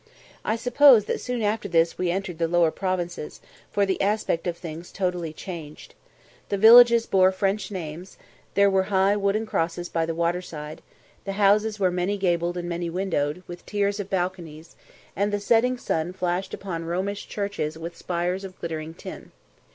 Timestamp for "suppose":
0.55-1.05